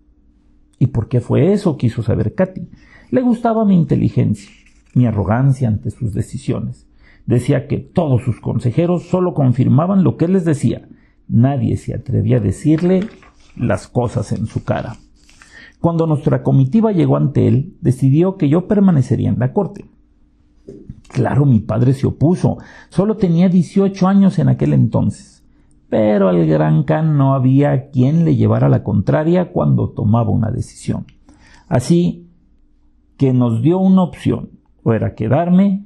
¿Y 0.79 0.87
por 0.87 1.07
qué 1.07 1.19
fue 1.21 1.53
eso? 1.53 1.77
quiso 1.77 2.01
saber 2.01 2.33
Katy. 2.33 2.67
Le 3.11 3.21
gustaba 3.21 3.63
mi 3.63 3.75
inteligencia, 3.75 4.49
mi 4.95 5.05
arrogancia 5.05 5.67
ante 5.67 5.91
sus 5.91 6.11
decisiones. 6.15 6.89
Decía 7.27 7.67
que 7.67 7.77
todos 7.77 8.23
sus 8.23 8.41
consejeros 8.41 9.03
solo 9.03 9.35
confirmaban 9.35 10.03
lo 10.03 10.17
que 10.17 10.25
él 10.25 10.33
les 10.33 10.45
decía. 10.45 10.89
Nadie 11.27 11.77
se 11.77 11.93
atrevía 11.93 12.37
a 12.37 12.39
decirle 12.41 13.01
las 13.55 13.87
cosas 13.87 14.31
en 14.31 14.47
su 14.47 14.63
cara. 14.63 14.95
Cuando 15.79 16.07
nuestra 16.07 16.43
comitiva 16.43 16.91
llegó 16.91 17.17
ante 17.17 17.47
él, 17.47 17.77
decidió 17.81 18.37
que 18.37 18.49
yo 18.49 18.67
permanecería 18.67 19.29
en 19.29 19.39
la 19.39 19.53
corte. 19.53 19.85
Claro, 21.07 21.45
mi 21.45 21.59
padre 21.59 21.93
se 21.93 22.07
opuso. 22.07 22.57
Solo 22.89 23.17
tenía 23.17 23.49
18 23.49 24.07
años 24.07 24.39
en 24.39 24.49
aquel 24.49 24.73
entonces 24.73 25.39
pero 25.89 26.29
al 26.29 26.45
gran 26.45 26.83
Khan 26.83 27.17
no 27.17 27.33
había 27.33 27.89
quien 27.89 28.23
le 28.23 28.35
llevara 28.35 28.69
la 28.69 28.83
contraria 28.83 29.51
cuando 29.51 29.89
tomaba 29.89 30.29
una 30.29 30.51
decisión. 30.51 31.07
Así 31.67 32.29
que 33.17 33.33
nos 33.33 33.61
dio 33.61 33.79
una 33.79 34.03
opción, 34.03 34.51
o 34.83 34.93
era 34.93 35.15
quedarme 35.15 35.85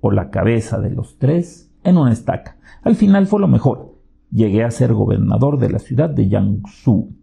o 0.00 0.10
la 0.10 0.30
cabeza 0.30 0.78
de 0.78 0.90
los 0.90 1.18
tres 1.18 1.72
en 1.82 1.96
una 1.96 2.12
estaca. 2.12 2.58
Al 2.82 2.94
final 2.94 3.26
fue 3.26 3.40
lo 3.40 3.48
mejor. 3.48 3.94
Llegué 4.30 4.62
a 4.62 4.70
ser 4.70 4.92
gobernador 4.92 5.58
de 5.58 5.70
la 5.70 5.78
ciudad 5.78 6.10
de 6.10 6.28
Yangsu. 6.28 7.14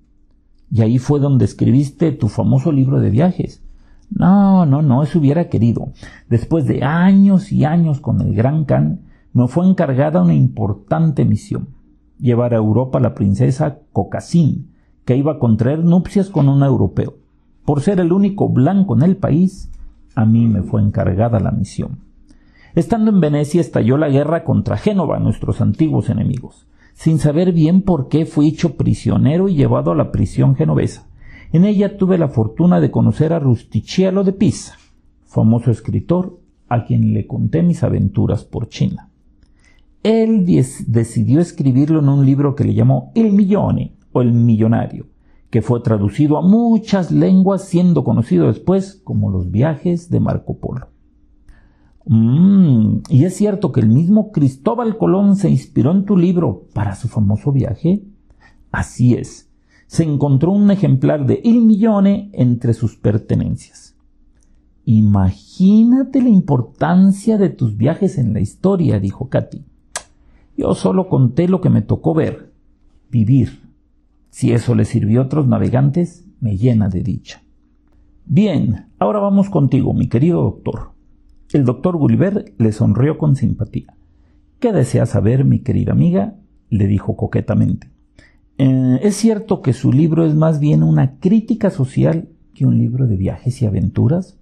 Y 0.71 0.81
ahí 0.81 0.97
fue 0.97 1.19
donde 1.19 1.45
escribiste 1.45 2.11
tu 2.13 2.29
famoso 2.29 2.71
libro 2.71 2.99
de 3.01 3.09
viajes. 3.09 3.61
No, 4.09 4.65
no, 4.65 4.81
no, 4.81 5.03
eso 5.03 5.19
hubiera 5.19 5.49
querido. 5.49 5.89
Después 6.29 6.65
de 6.65 6.83
años 6.83 7.51
y 7.51 7.65
años 7.65 7.99
con 7.99 8.21
el 8.21 8.33
Gran 8.33 8.65
Khan, 8.65 9.01
me 9.33 9.47
fue 9.47 9.67
encargada 9.67 10.21
una 10.21 10.33
importante 10.33 11.25
misión 11.25 11.69
llevar 12.21 12.53
a 12.53 12.57
Europa 12.57 12.99
a 12.99 13.01
la 13.01 13.15
princesa 13.15 13.79
Cocasín, 13.91 14.69
que 15.05 15.17
iba 15.17 15.33
a 15.33 15.39
contraer 15.39 15.83
nupcias 15.83 16.29
con 16.29 16.47
un 16.47 16.63
europeo. 16.63 17.15
Por 17.65 17.81
ser 17.81 17.99
el 17.99 18.13
único 18.13 18.47
blanco 18.47 18.95
en 18.95 19.01
el 19.01 19.17
país, 19.17 19.71
a 20.15 20.25
mí 20.25 20.45
me 20.47 20.61
fue 20.61 20.81
encargada 20.81 21.39
la 21.39 21.51
misión. 21.51 21.99
Estando 22.75 23.11
en 23.11 23.19
Venecia 23.19 23.59
estalló 23.59 23.97
la 23.97 24.09
guerra 24.09 24.43
contra 24.43 24.77
Génova, 24.77 25.19
nuestros 25.19 25.59
antiguos 25.61 26.09
enemigos. 26.09 26.67
Sin 26.93 27.19
saber 27.19 27.53
bien 27.53 27.81
por 27.81 28.07
qué 28.07 28.25
fui 28.25 28.49
hecho 28.49 28.77
prisionero 28.77 29.49
y 29.49 29.55
llevado 29.55 29.91
a 29.91 29.95
la 29.95 30.11
prisión 30.11 30.55
genovesa. 30.55 31.07
En 31.51 31.65
ella 31.65 31.97
tuve 31.97 32.17
la 32.17 32.29
fortuna 32.29 32.79
de 32.79 32.91
conocer 32.91 33.33
a 33.33 33.39
Rustichello 33.39 34.23
de 34.23 34.33
Pisa, 34.33 34.77
famoso 35.25 35.71
escritor 35.71 36.39
a 36.69 36.85
quien 36.85 37.13
le 37.13 37.27
conté 37.27 37.63
mis 37.63 37.83
aventuras 37.83 38.45
por 38.45 38.69
China 38.69 39.11
él 40.03 40.45
decidió 40.87 41.39
escribirlo 41.39 41.99
en 41.99 42.09
un 42.09 42.25
libro 42.25 42.55
que 42.55 42.63
le 42.63 42.73
llamó 42.73 43.11
El 43.13 43.33
Millone 43.33 43.93
o 44.11 44.21
El 44.21 44.33
Millonario, 44.33 45.05
que 45.49 45.61
fue 45.61 45.81
traducido 45.81 46.37
a 46.37 46.41
muchas 46.41 47.11
lenguas 47.11 47.65
siendo 47.65 48.03
conocido 48.03 48.47
después 48.47 48.99
como 49.03 49.29
los 49.29 49.51
viajes 49.51 50.09
de 50.09 50.19
Marco 50.19 50.57
Polo. 50.57 50.87
Mm, 52.05 53.01
¿Y 53.09 53.25
es 53.25 53.35
cierto 53.35 53.71
que 53.71 53.81
el 53.81 53.89
mismo 53.89 54.31
Cristóbal 54.31 54.97
Colón 54.97 55.35
se 55.35 55.49
inspiró 55.49 55.91
en 55.91 56.05
tu 56.05 56.17
libro 56.17 56.67
para 56.73 56.95
su 56.95 57.07
famoso 57.07 57.51
viaje? 57.51 58.03
Así 58.71 59.13
es. 59.13 59.49
Se 59.87 60.03
encontró 60.03 60.51
un 60.51 60.71
ejemplar 60.71 61.25
de 61.25 61.41
Il 61.43 61.65
Millone 61.65 62.29
entre 62.33 62.73
sus 62.73 62.95
pertenencias. 62.95 63.95
Imagínate 64.85 66.21
la 66.21 66.29
importancia 66.29 67.37
de 67.37 67.49
tus 67.49 67.77
viajes 67.77 68.17
en 68.17 68.33
la 68.33 68.39
historia, 68.39 68.99
dijo 68.99 69.29
Katy. 69.29 69.63
Yo 70.57 70.73
solo 70.75 71.07
conté 71.07 71.47
lo 71.47 71.61
que 71.61 71.69
me 71.69 71.81
tocó 71.81 72.13
ver, 72.13 72.51
vivir. 73.09 73.61
Si 74.29 74.51
eso 74.51 74.75
le 74.75 74.85
sirvió 74.85 75.21
a 75.21 75.25
otros 75.25 75.47
navegantes, 75.47 76.25
me 76.39 76.57
llena 76.57 76.89
de 76.89 77.03
dicha. 77.03 77.41
Bien, 78.25 78.87
ahora 78.97 79.19
vamos 79.19 79.49
contigo, 79.49 79.93
mi 79.93 80.07
querido 80.07 80.41
doctor. 80.41 80.90
El 81.53 81.65
doctor 81.65 81.97
Gulliver 81.97 82.53
le 82.57 82.71
sonrió 82.71 83.17
con 83.17 83.35
simpatía. 83.35 83.93
¿Qué 84.59 84.71
desea 84.71 85.05
saber, 85.05 85.43
mi 85.43 85.59
querida 85.59 85.91
amiga? 85.91 86.35
le 86.69 86.87
dijo 86.87 87.17
coquetamente. 87.17 87.89
Eh, 88.57 88.99
es 89.01 89.15
cierto 89.17 89.61
que 89.61 89.73
su 89.73 89.91
libro 89.91 90.25
es 90.25 90.35
más 90.35 90.61
bien 90.61 90.83
una 90.83 91.17
crítica 91.19 91.69
social 91.69 92.29
que 92.53 92.65
un 92.65 92.77
libro 92.77 93.07
de 93.07 93.17
viajes 93.17 93.61
y 93.61 93.65
aventuras. 93.65 94.37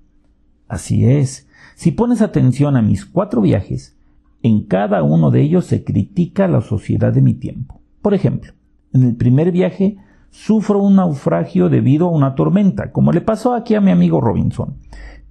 Así 0.67 1.05
es. 1.05 1.47
Si 1.75 1.91
pones 1.91 2.21
atención 2.21 2.75
a 2.75 2.83
mis 2.83 3.05
cuatro 3.05 3.41
viajes, 3.41 3.97
en 4.43 4.65
cada 4.65 5.01
uno 5.01 5.31
de 5.31 5.41
ellos 5.41 5.65
se 5.65 5.83
critica 5.83 6.47
la 6.47 6.61
sociedad 6.61 7.11
de 7.11 7.23
mi 7.23 7.33
tiempo. 7.33 7.81
Por 8.03 8.13
ejemplo, 8.13 8.53
en 8.93 9.03
el 9.03 9.15
primer 9.15 9.51
viaje 9.51 9.97
sufro 10.31 10.79
un 10.79 10.95
naufragio 10.95 11.69
debido 11.69 12.07
a 12.07 12.12
una 12.12 12.36
tormenta, 12.36 12.91
como 12.91 13.12
le 13.12 13.21
pasó 13.21 13.53
aquí 13.53 13.75
a 13.75 13.81
mi 13.81 13.91
amigo 13.91 14.21
Robinson. 14.21 14.75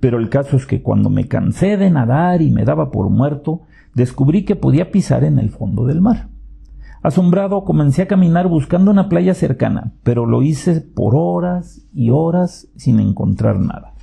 Pero 0.01 0.19
el 0.19 0.29
caso 0.29 0.57
es 0.57 0.67
que 0.67 0.83
cuando 0.83 1.11
me 1.11 1.27
cansé 1.27 1.77
de 1.77 1.91
nadar 1.91 2.43
y 2.43 2.51
me 2.51 2.65
daba 2.65 2.91
por 2.91 3.09
muerto, 3.11 3.63
descubrí 3.95 4.45
que 4.45 4.57
podía 4.57 4.91
pisar 4.91 5.25
en 5.25 5.39
el 5.39 5.51
fondo 5.51 5.85
del 5.87 6.01
mar. 6.01 6.29
Asombrado 7.03 7.65
comencé 7.65 8.03
a 8.03 8.09
caminar 8.09 8.49
buscando 8.49 8.91
una 8.91 9.09
playa 9.09 9.35
cercana, 9.35 9.93
pero 10.03 10.27
lo 10.27 10.43
hice 10.43 10.81
por 10.81 11.15
horas 11.15 11.83
y 11.93 12.11
horas 12.11 12.69
sin 12.77 12.99
encontrar 12.99 13.59
nada. 13.59 13.95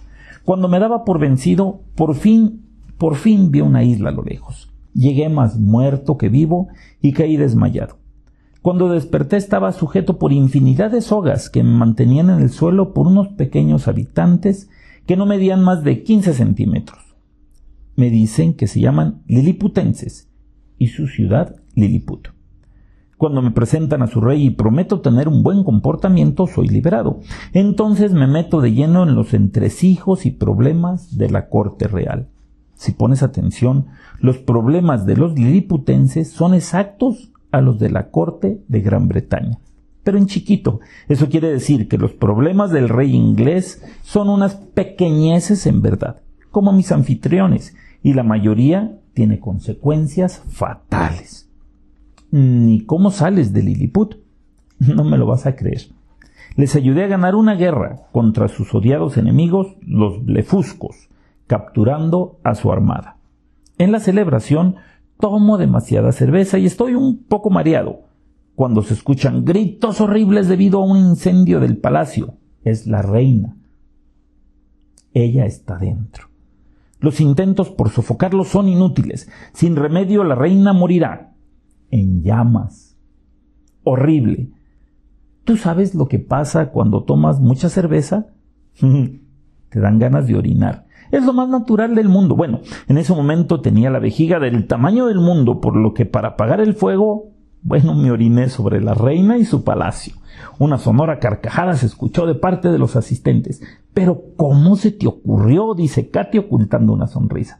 Cuando 0.45 0.67
me 0.67 0.79
daba 0.79 1.03
por 1.03 1.19
vencido, 1.19 1.81
por 1.95 2.15
fin, 2.15 2.65
por 2.97 3.15
fin 3.15 3.51
vi 3.51 3.61
una 3.61 3.83
isla 3.83 4.09
a 4.09 4.13
lo 4.13 4.23
lejos. 4.23 4.71
Llegué 4.93 5.27
más 5.27 5.59
muerto 5.59 6.17
que 6.17 6.29
vivo 6.29 6.69
y 7.01 7.11
caí 7.11 7.35
desmayado. 7.35 7.97
Cuando 8.65 8.89
desperté 8.89 9.37
estaba 9.37 9.71
sujeto 9.73 10.17
por 10.17 10.33
infinidad 10.33 10.89
de 10.89 11.01
sogas 11.01 11.51
que 11.51 11.61
me 11.61 11.69
mantenían 11.69 12.31
en 12.31 12.41
el 12.41 12.49
suelo 12.49 12.95
por 12.95 13.05
unos 13.05 13.27
pequeños 13.27 13.87
habitantes 13.87 14.71
que 15.05 15.15
no 15.15 15.27
medían 15.27 15.63
más 15.63 15.83
de 15.83 16.01
15 16.01 16.33
centímetros. 16.33 17.15
Me 17.95 18.09
dicen 18.09 18.55
que 18.55 18.65
se 18.65 18.79
llaman 18.79 19.21
liliputenses 19.27 20.31
y 20.79 20.87
su 20.87 21.05
ciudad 21.05 21.57
Liliput. 21.75 22.29
Cuando 23.17 23.43
me 23.43 23.51
presentan 23.51 24.01
a 24.01 24.07
su 24.07 24.19
rey 24.19 24.43
y 24.47 24.49
prometo 24.49 24.99
tener 24.99 25.27
un 25.27 25.43
buen 25.43 25.63
comportamiento, 25.63 26.47
soy 26.47 26.67
liberado. 26.67 27.19
Entonces 27.53 28.13
me 28.13 28.25
meto 28.25 28.61
de 28.61 28.73
lleno 28.73 29.03
en 29.03 29.13
los 29.13 29.35
entresijos 29.35 30.25
y 30.25 30.31
problemas 30.31 31.19
de 31.19 31.29
la 31.29 31.49
corte 31.49 31.87
real. 31.87 32.29
Si 32.73 32.93
pones 32.93 33.21
atención, 33.21 33.85
los 34.19 34.39
problemas 34.39 35.05
de 35.05 35.17
los 35.17 35.37
liliputenses 35.37 36.31
son 36.31 36.55
exactos 36.55 37.31
a 37.55 37.61
los 37.61 37.79
de 37.79 37.89
la 37.89 38.09
corte 38.09 38.61
de 38.67 38.81
Gran 38.81 39.07
Bretaña. 39.07 39.59
Pero 40.03 40.17
en 40.17 40.27
chiquito, 40.27 40.81
eso 41.07 41.29
quiere 41.29 41.47
decir 41.47 41.87
que 41.87 41.97
los 41.97 42.11
problemas 42.11 42.69
del 42.71 42.89
rey 42.89 43.15
inglés 43.15 43.81
son 44.03 44.29
unas 44.29 44.55
pequeñeces 44.55 45.65
en 45.65 45.81
verdad, 45.81 46.21
como 46.51 46.73
mis 46.73 46.91
anfitriones, 46.91 47.73
y 48.03 48.13
la 48.13 48.23
mayoría 48.23 48.99
tiene 49.13 49.39
consecuencias 49.39 50.43
fatales. 50.49 51.49
Ni 52.29 52.81
cómo 52.81 53.09
sales 53.09 53.53
de 53.53 53.63
Lilliput. 53.63 54.17
No 54.79 55.05
me 55.05 55.17
lo 55.17 55.25
vas 55.25 55.45
a 55.45 55.55
creer. 55.55 55.83
Les 56.57 56.75
ayudé 56.75 57.05
a 57.05 57.07
ganar 57.07 57.35
una 57.35 57.55
guerra 57.55 58.01
contra 58.11 58.49
sus 58.49 58.75
odiados 58.75 59.15
enemigos, 59.15 59.77
los 59.81 60.25
blefuscos, 60.25 61.07
capturando 61.47 62.37
a 62.43 62.53
su 62.55 62.71
armada. 62.71 63.15
En 63.77 63.93
la 63.93 64.01
celebración 64.01 64.75
tomo 65.19 65.57
demasiada 65.57 66.11
cerveza 66.11 66.57
y 66.57 66.65
estoy 66.65 66.95
un 66.95 67.23
poco 67.23 67.49
mareado. 67.49 68.01
Cuando 68.55 68.81
se 68.81 68.93
escuchan 68.93 69.43
gritos 69.43 69.99
horribles 69.99 70.47
debido 70.47 70.81
a 70.81 70.85
un 70.85 70.97
incendio 70.97 71.59
del 71.59 71.77
palacio, 71.77 72.35
es 72.63 72.87
la 72.87 73.01
reina. 73.01 73.57
Ella 75.13 75.45
está 75.45 75.77
dentro. 75.77 76.29
Los 76.99 77.19
intentos 77.19 77.69
por 77.69 77.89
sofocarlo 77.89 78.43
son 78.43 78.67
inútiles. 78.67 79.29
Sin 79.53 79.75
remedio 79.75 80.23
la 80.23 80.35
reina 80.35 80.73
morirá. 80.73 81.33
En 81.91 82.23
llamas. 82.23 82.97
Horrible. 83.83 84.49
¿Tú 85.43 85.57
sabes 85.57 85.93
lo 85.93 86.07
que 86.07 86.19
pasa 86.19 86.71
cuando 86.71 87.03
tomas 87.03 87.39
mucha 87.39 87.69
cerveza? 87.69 88.27
Te 88.79 89.79
dan 89.79 89.99
ganas 89.99 90.27
de 90.27 90.35
orinar. 90.35 90.84
Es 91.11 91.23
lo 91.23 91.33
más 91.33 91.49
natural 91.49 91.95
del 91.95 92.09
mundo. 92.09 92.35
Bueno, 92.35 92.61
en 92.87 92.97
ese 92.97 93.13
momento 93.13 93.61
tenía 93.61 93.89
la 93.89 93.99
vejiga 93.99 94.39
del 94.39 94.67
tamaño 94.67 95.07
del 95.07 95.19
mundo, 95.19 95.61
por 95.61 95.75
lo 95.75 95.93
que 95.93 96.05
para 96.05 96.29
apagar 96.29 96.61
el 96.61 96.73
fuego 96.73 97.31
Bueno, 97.61 97.95
me 97.95 98.11
oriné 98.11 98.49
sobre 98.49 98.79
la 98.79 98.93
reina 98.93 99.37
y 99.37 99.45
su 99.45 99.63
palacio. 99.63 100.13
Una 100.59 100.77
sonora 100.77 101.19
carcajada 101.19 101.75
se 101.75 101.87
escuchó 101.87 102.27
de 102.27 102.35
parte 102.35 102.69
de 102.69 102.77
los 102.77 102.95
asistentes. 102.95 103.61
Pero 103.93 104.21
¿cómo 104.37 104.75
se 104.75 104.91
te 104.91 105.07
ocurrió? 105.07 105.73
dice 105.73 106.09
Katy 106.09 106.37
ocultando 106.37 106.93
una 106.93 107.07
sonrisa. 107.07 107.59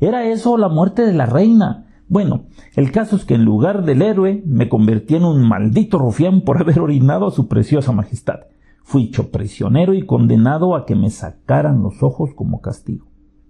¿Era 0.00 0.26
eso 0.26 0.56
la 0.58 0.68
muerte 0.68 1.02
de 1.02 1.12
la 1.12 1.26
reina? 1.26 1.86
Bueno, 2.08 2.44
el 2.76 2.92
caso 2.92 3.16
es 3.16 3.24
que 3.24 3.34
en 3.34 3.44
lugar 3.44 3.84
del 3.84 4.02
héroe 4.02 4.42
me 4.46 4.68
convertí 4.68 5.14
en 5.14 5.24
un 5.24 5.46
maldito 5.48 5.98
rufián 5.98 6.42
por 6.42 6.60
haber 6.60 6.80
orinado 6.80 7.28
a 7.28 7.30
su 7.30 7.48
preciosa 7.48 7.92
majestad. 7.92 8.40
Fui 8.84 9.04
hecho 9.04 9.30
prisionero 9.30 9.94
y 9.94 10.04
condenado 10.04 10.76
a 10.76 10.84
que 10.84 10.94
me 10.94 11.08
sacaran 11.10 11.82
los 11.82 12.02
ojos 12.02 12.34
como 12.34 12.60
castigo. 12.60 13.06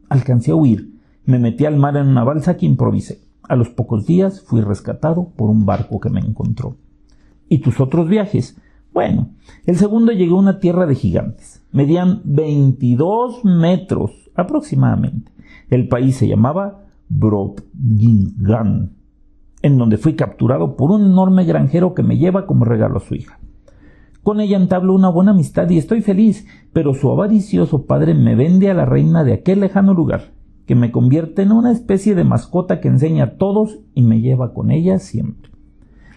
Alcancé 0.09 0.53
a 0.53 0.55
huir. 0.55 0.95
Me 1.25 1.41
metí 1.41 1.67
al 1.67 1.76
mar 1.76 1.97
en 1.97 2.07
una 2.07 2.23
balsa 2.23 2.57
que 2.57 2.67
improvisé. 2.67 3.21
A 3.43 3.57
los 3.57 3.69
pocos 3.69 4.07
días 4.07 4.43
fui 4.43 4.61
rescatado 4.61 5.31
por 5.37 5.50
un 5.50 5.67
barco 5.67 5.99
que 5.99 6.09
me 6.09 6.21
encontró. 6.21 6.76
¿Y 7.49 7.59
tus 7.59 7.81
otros 7.81 8.09
viajes? 8.09 8.57
Bueno, 8.93 9.31
el 9.67 9.76
segundo 9.76 10.12
llegué 10.12 10.31
a 10.31 10.37
una 10.37 10.61
tierra 10.61 10.87
de 10.87 10.95
gigantes. 10.95 11.62
Medían 11.73 12.23
22 12.25 13.45
metros 13.45 14.31
aproximadamente. 14.37 15.33
El 15.69 15.88
país 15.88 16.17
se 16.17 16.29
llamaba 16.29 16.85
Brodgingan, 17.09 18.93
en 19.62 19.79
donde 19.79 19.99
fui 19.99 20.14
capturado 20.14 20.76
por 20.76 20.93
un 20.93 21.05
enorme 21.05 21.45
granjero 21.45 21.93
que 21.93 22.05
me 22.05 22.19
lleva 22.19 22.47
como 22.47 22.64
regalo 22.64 22.99
a 22.99 23.00
su 23.00 23.17
hija. 23.17 23.41
Con 24.25 24.40
ella 24.40 24.57
entablo 24.57 24.95
una 24.95 25.11
buena 25.11 25.33
amistad 25.33 25.69
y 25.69 25.76
estoy 25.76 26.00
feliz, 26.00 26.47
pero 26.73 26.95
su 26.95 27.11
avaricioso 27.11 27.85
padre 27.85 28.14
me 28.14 28.35
vende 28.35 28.71
a 28.71 28.75
la 28.75 28.87
reina 28.87 29.23
de 29.23 29.35
aquel 29.35 29.61
lejano 29.61 29.93
lugar, 29.93 30.33
que 30.64 30.75
me 30.75 30.90
convierte 30.90 31.43
en 31.43 31.52
una 31.52 31.71
especie 31.71 32.14
de 32.14 32.25
mascota 32.25 32.81
que 32.81 32.88
enseña 32.88 33.25
a 33.25 33.37
todos 33.37 33.81
y 33.95 34.00
me 34.00 34.23
lleva 34.23 34.54
con 34.54 34.71
ella 34.71 34.99
siempre. 34.99 35.50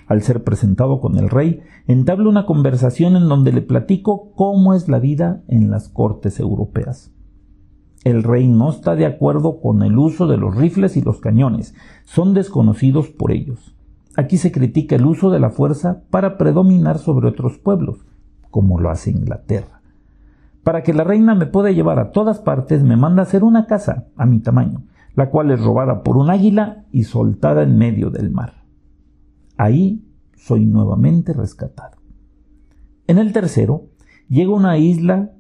Al 0.08 0.22
ser 0.22 0.46
presentado 0.46 1.02
con 1.02 1.18
el 1.18 1.30
rey, 1.30 1.60
entablo 1.86 2.30
una 2.30 2.46
conversación 2.46 3.18
en 3.18 3.28
donde 3.28 3.52
le 3.52 3.62
platico 3.62 4.32
cómo 4.36 4.74
es 4.74 4.88
la 4.88 5.00
vida 5.00 5.44
en 5.50 5.70
las 5.70 5.90
cortes 5.90 6.40
europeas. 6.40 7.12
El 8.06 8.24
rey 8.24 8.48
no 8.48 8.70
está 8.70 8.96
de 8.96 9.06
acuerdo 9.06 9.60
con 9.60 9.84
el 9.84 9.98
uso 10.00 10.28
de 10.28 10.38
los 10.38 10.56
rifles 10.56 10.96
y 10.96 11.02
los 11.02 11.20
cañones, 11.20 11.76
son 12.06 12.34
desconocidos 12.34 13.10
por 13.10 13.34
ellos. 13.34 13.77
Aquí 14.18 14.38
se 14.38 14.52
critica 14.52 14.96
el 14.96 15.06
uso 15.06 15.30
de 15.30 15.40
la 15.40 15.52
fuerza 15.52 16.02
para 16.10 16.40
predominar 16.40 16.98
sobre 16.98 17.28
otros 17.28 17.60
pueblos, 17.60 18.04
como 18.50 18.80
lo 18.80 18.90
hace 18.90 19.12
Inglaterra. 19.12 19.84
Para 20.64 20.82
que 20.82 20.92
la 20.92 21.04
reina 21.04 21.36
me 21.36 21.46
pueda 21.46 21.70
llevar 21.70 22.00
a 22.00 22.12
todas 22.12 22.40
partes, 22.40 22.82
me 22.82 22.98
manda 22.98 23.22
hacer 23.22 23.44
una 23.44 23.68
casa 23.68 24.08
a 24.16 24.26
mi 24.26 24.40
tamaño, 24.40 24.82
la 25.14 25.30
cual 25.30 25.52
es 25.52 25.64
robada 25.64 26.02
por 26.02 26.18
un 26.18 26.32
águila 26.32 26.84
y 26.92 27.04
soltada 27.04 27.62
en 27.62 27.78
medio 27.78 28.10
del 28.10 28.32
mar. 28.32 28.64
Ahí 29.56 30.04
soy 30.36 30.66
nuevamente 30.66 31.32
rescatado. 31.34 31.98
En 33.06 33.20
el 33.20 33.32
tercero, 33.32 33.86
llega 34.30 34.52
una 34.52 34.80
isla 34.80 35.34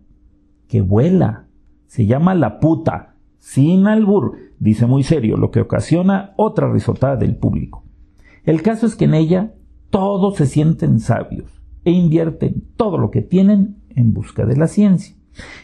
que 0.67 0.81
vuela. 0.81 1.47
Se 1.87 2.05
llama 2.05 2.35
La 2.35 2.59
Puta, 2.59 3.15
sin 3.39 3.87
albur, 3.87 4.37
dice 4.59 4.85
muy 4.85 5.01
serio, 5.01 5.35
lo 5.35 5.49
que 5.49 5.61
ocasiona 5.61 6.35
otra 6.37 6.71
risotada 6.71 7.15
del 7.15 7.37
público. 7.37 7.86
El 8.47 8.61
caso 8.61 8.85
es 8.85 8.95
que 8.95 9.05
en 9.05 9.13
ella 9.13 9.53
todos 9.89 10.37
se 10.37 10.45
sienten 10.45 11.01
sabios 11.01 11.61
e 11.83 11.91
invierten 11.91 12.63
todo 12.77 12.97
lo 12.97 13.11
que 13.11 13.21
tienen 13.21 13.83
en 13.89 14.13
busca 14.13 14.45
de 14.45 14.55
la 14.55 14.67
ciencia. 14.67 15.17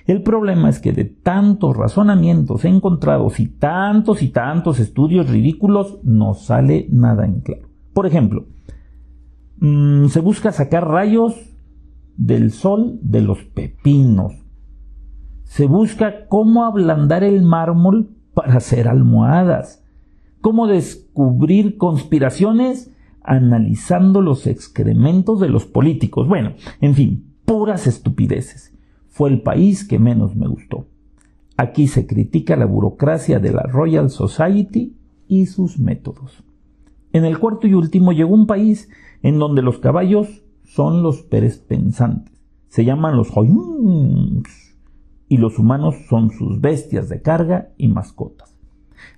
El 0.06 0.22
problema 0.22 0.68
es 0.68 0.82
que 0.82 0.92
de 0.92 1.06
tantos 1.06 1.78
razonamientos 1.78 2.66
encontrados 2.66 3.40
y 3.40 3.48
tantos 3.48 4.22
y 4.22 4.28
tantos 4.28 4.82
estudios 4.82 5.30
ridículos 5.30 6.00
no 6.04 6.34
sale 6.34 6.88
nada 6.90 7.26
en 7.26 7.40
claro. 7.40 7.70
Por 7.94 8.06
ejemplo, 8.06 8.48
mm, 9.60 10.08
se 10.08 10.20
busca 10.20 10.52
sacar 10.52 10.86
rayos 10.86 11.36
del 12.18 12.52
sol 12.52 13.00
de 13.02 13.22
los 13.22 13.46
pepinos. 13.46 14.34
Se 15.46 15.68
busca 15.68 16.28
cómo 16.28 16.66
ablandar 16.66 17.24
el 17.24 17.44
mármol 17.44 18.10
para 18.34 18.58
hacer 18.58 18.90
almohadas 18.90 19.83
cómo 20.44 20.68
descubrir 20.68 21.78
conspiraciones 21.78 22.92
analizando 23.22 24.22
los 24.22 24.46
excrementos 24.46 25.40
de 25.40 25.48
los 25.48 25.64
políticos. 25.64 26.28
Bueno, 26.28 26.56
en 26.82 26.96
fin, 26.96 27.34
puras 27.46 27.88
estupideces. 27.88 28.78
Fue 29.08 29.30
el 29.30 29.42
país 29.42 29.88
que 29.88 30.00
menos 30.00 30.36
me 30.36 30.50
gustó. 30.50 30.86
Aquí 31.56 31.88
se 31.88 32.06
critica 32.08 32.58
la 32.58 32.66
burocracia 32.66 33.40
de 33.40 33.54
la 33.54 33.64
Royal 33.64 34.10
Society 34.10 34.98
y 35.30 35.46
sus 35.46 35.80
métodos. 35.80 36.44
En 37.14 37.24
el 37.24 37.40
cuarto 37.40 37.66
y 37.66 37.74
último 37.74 38.12
llegó 38.12 38.36
un 38.36 38.46
país 38.46 38.90
en 39.22 39.40
donde 39.40 39.62
los 39.62 39.78
caballos 39.78 40.44
son 40.66 41.04
los 41.04 41.22
peres 41.22 41.58
pensantes. 41.58 42.34
Se 42.68 42.84
llaman 42.84 43.16
los 43.16 43.30
hoyungs 43.34 44.76
y 45.30 45.38
los 45.38 45.58
humanos 45.58 45.96
son 46.10 46.32
sus 46.32 46.60
bestias 46.60 47.08
de 47.08 47.22
carga 47.22 47.70
y 47.78 47.88
mascotas. 47.88 48.53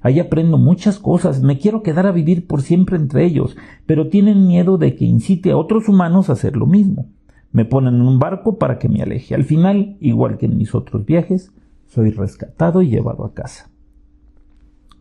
Ahí 0.02 0.20
aprendo 0.20 0.58
muchas 0.58 1.00
cosas, 1.00 1.42
me 1.42 1.58
quiero 1.58 1.84
quedar 1.84 2.08
a 2.08 2.12
vivir 2.12 2.48
por 2.48 2.62
siempre 2.62 2.98
entre 2.98 3.26
ellos, 3.26 3.58
pero 3.86 4.10
tienen 4.10 4.48
miedo 4.48 4.78
de 4.78 4.96
que 4.96 5.06
incite 5.06 5.52
a 5.52 5.58
otros 5.58 5.90
humanos 5.90 6.30
a 6.30 6.34
hacer 6.34 6.56
lo 6.56 6.66
mismo. 6.66 7.08
Me 7.52 7.66
ponen 7.66 7.96
en 7.96 8.02
un 8.02 8.20
barco 8.20 8.58
para 8.58 8.80
que 8.80 8.90
me 8.90 9.02
aleje. 9.02 9.34
Al 9.34 9.46
final, 9.46 9.98
igual 10.00 10.38
que 10.38 10.46
en 10.46 10.58
mis 10.58 10.76
otros 10.76 11.06
viajes, 11.06 11.54
soy 11.88 12.12
rescatado 12.12 12.82
y 12.82 12.90
llevado 12.90 13.26
a 13.26 13.34
casa. 13.34 13.70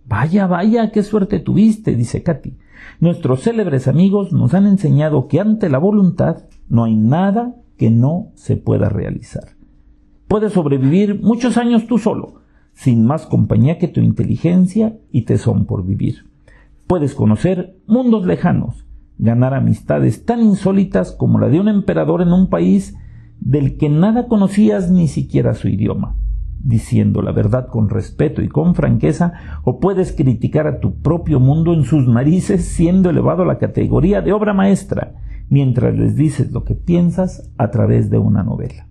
Vaya, 0.07 0.47
vaya, 0.47 0.90
qué 0.92 1.03
suerte 1.03 1.40
tuviste, 1.40 1.97
dice 1.97 2.23
Katy. 2.23 2.57
Nuestros 3.01 3.42
célebres 3.42 3.88
amigos 3.88 4.33
nos 4.33 4.55
han 4.55 4.66
enseñado 4.66 5.29
que 5.29 5.40
ante 5.40 5.68
la 5.68 5.79
voluntad 5.79 6.44
no 6.68 6.85
hay 6.85 6.94
nada 6.94 7.57
que 7.77 7.90
no 7.90 8.29
se 8.35 8.57
pueda 8.57 8.88
realizar. 8.88 9.57
Puedes 10.29 10.53
sobrevivir 10.53 11.20
muchos 11.20 11.57
años 11.57 11.87
tú 11.87 11.99
solo, 11.99 12.42
sin 12.75 13.07
más 13.07 13.27
compañía 13.27 13.79
que 13.79 13.89
tu 13.89 14.01
inteligencia 14.01 14.99
y 15.11 15.23
tesón 15.23 15.65
por 15.65 15.87
vivir. 15.87 16.27
Puedes 16.87 17.15
conocer 17.15 17.77
mundos 17.87 18.27
lejanos, 18.27 18.85
ganar 19.19 19.55
amistades 19.55 20.25
tan 20.25 20.43
insólitas 20.43 21.13
como 21.13 21.39
la 21.39 21.49
de 21.49 21.61
un 21.61 21.69
emperador 21.69 22.21
en 22.21 22.33
un 22.33 22.49
país 22.49 22.97
del 23.41 23.77
que 23.77 23.89
nada 23.89 24.27
conocías 24.27 24.91
ni 24.91 25.09
siquiera 25.09 25.55
su 25.55 25.69
idioma, 25.69 26.17
diciendo 26.63 27.23
la 27.23 27.33
verdad 27.33 27.69
con 27.69 27.89
respeto 27.89 28.43
y 28.43 28.49
con 28.49 28.75
franqueza, 28.75 29.35
o 29.63 29.79
puedes 29.81 30.13
criticar 30.13 30.67
a 30.67 30.81
tu 30.81 31.01
propio 31.01 31.41
mundo 31.41 31.73
en 31.75 31.85
sus 31.85 32.09
narices 32.09 32.65
siendo 32.65 33.11
elevado 33.11 33.43
a 33.43 33.47
la 33.47 33.59
categoría 33.59 34.21
de 34.21 34.33
obra 34.33 34.53
maestra, 34.53 35.15
mientras 35.49 35.95
les 35.95 36.17
dices 36.17 36.53
lo 36.53 36.65
que 36.65 36.75
piensas 36.75 37.51
a 37.59 37.71
través 37.71 38.11
de 38.11 38.19
una 38.19 38.43
novela. 38.43 38.87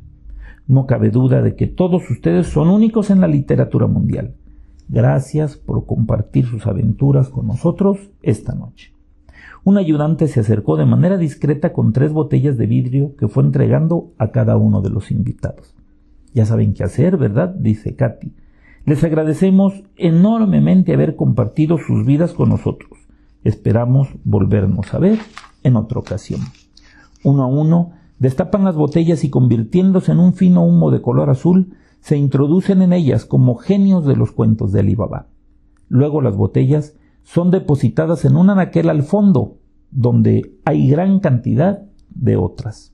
No 0.68 0.86
cabe 0.86 1.10
duda 1.10 1.42
de 1.42 1.56
que 1.56 1.68
todos 1.68 2.10
ustedes 2.10 2.48
son 2.48 2.70
únicos 2.70 3.10
en 3.10 3.22
la 3.22 3.28
literatura 3.28 3.88
mundial. 3.88 4.36
Gracias 4.90 5.58
por 5.58 5.86
compartir 5.86 6.46
sus 6.46 6.68
aventuras 6.68 7.30
con 7.30 7.48
nosotros 7.48 8.12
esta 8.22 8.54
noche. 8.54 8.94
Un 9.64 9.78
ayudante 9.78 10.28
se 10.28 10.42
acercó 10.42 10.76
de 10.76 10.86
manera 10.86 11.18
discreta 11.18 11.72
con 11.72 11.94
tres 11.94 12.12
botellas 12.12 12.58
de 12.58 12.68
vidrio 12.68 13.16
que 13.16 13.28
fue 13.28 13.44
entregando 13.44 14.12
a 14.18 14.32
cada 14.32 14.58
uno 14.58 14.82
de 14.82 14.90
los 14.90 15.10
invitados. 15.10 15.74
Ya 16.34 16.46
saben 16.46 16.74
qué 16.74 16.84
hacer, 16.84 17.18
¿verdad? 17.18 17.56
dice 17.58 17.96
Katy. 17.96 18.34
Les 18.86 19.04
agradecemos 19.04 19.84
enormemente 19.96 20.94
haber 20.94 21.16
compartido 21.16 21.78
sus 21.78 22.06
vidas 22.06 22.34
con 22.34 22.50
nosotros. 22.50 22.92
Esperamos 23.44 24.10
volvernos 24.26 24.94
a 24.94 25.00
ver 25.00 25.20
en 25.64 25.78
otra 25.78 26.00
ocasión. 26.00 26.42
Uno 27.24 27.44
a 27.44 27.48
uno, 27.48 27.94
Destapan 28.24 28.64
las 28.64 28.78
botellas 28.78 29.26
y 29.26 29.30
convirtiéndose 29.30 30.14
en 30.14 30.20
un 30.20 30.34
fino 30.34 30.64
humo 30.64 30.92
de 30.92 31.02
color 31.02 31.30
azul, 31.30 31.76
se 32.00 32.16
introducen 32.16 32.82
en 32.82 32.94
ellas 32.94 33.26
como 33.26 33.56
genios 33.56 34.06
de 34.06 34.16
los 34.16 34.32
cuentos 34.32 34.72
de 34.72 34.80
Alibaba. 34.80 35.28
Luego 35.90 36.22
las 36.22 36.38
botellas 36.38 36.96
son 37.24 37.52
depositadas 37.52 38.24
en 38.24 38.38
un 38.38 38.50
anaquel 38.50 38.90
al 38.90 39.04
fondo, 39.04 39.58
donde 39.92 40.58
hay 40.64 40.88
gran 40.88 41.20
cantidad 41.20 41.84
de 42.16 42.38
otras. 42.38 42.94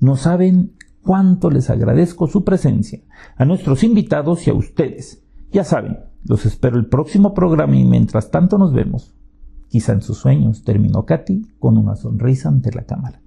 No 0.00 0.16
saben 0.16 0.72
cuánto 1.04 1.48
les 1.48 1.70
agradezco 1.70 2.26
su 2.26 2.42
presencia, 2.42 2.98
a 3.36 3.44
nuestros 3.44 3.84
invitados 3.84 4.48
y 4.48 4.50
a 4.50 4.54
ustedes. 4.54 5.22
Ya 5.52 5.62
saben, 5.62 6.00
los 6.24 6.44
espero 6.44 6.76
el 6.76 6.86
próximo 6.86 7.34
programa 7.34 7.76
y 7.76 7.84
mientras 7.84 8.32
tanto 8.32 8.58
nos 8.58 8.72
vemos. 8.72 9.14
Quizá 9.68 9.92
en 9.92 10.02
sus 10.02 10.18
sueños, 10.18 10.64
terminó 10.64 11.06
Katy 11.06 11.52
con 11.60 11.78
una 11.78 11.94
sonrisa 11.94 12.48
ante 12.48 12.72
la 12.72 12.82
cámara. 12.82 13.20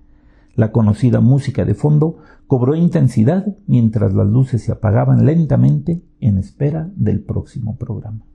La 0.55 0.71
conocida 0.71 1.19
música 1.19 1.65
de 1.65 1.73
fondo 1.73 2.17
cobró 2.47 2.75
intensidad 2.75 3.55
mientras 3.65 4.13
las 4.13 4.27
luces 4.27 4.61
se 4.61 4.71
apagaban 4.71 5.25
lentamente 5.25 6.03
en 6.19 6.37
espera 6.37 6.91
del 6.95 7.21
próximo 7.21 7.75
programa. 7.77 8.25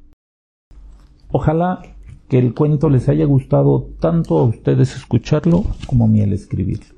Ojalá 1.31 1.81
que 2.28 2.38
el 2.38 2.54
cuento 2.54 2.90
les 2.90 3.09
haya 3.09 3.24
gustado 3.24 3.90
tanto 4.00 4.38
a 4.38 4.44
ustedes 4.44 4.96
escucharlo 4.96 5.64
como 5.87 6.04
a 6.04 6.09
mí 6.09 6.20
el 6.20 6.33
escribirlo. 6.33 6.94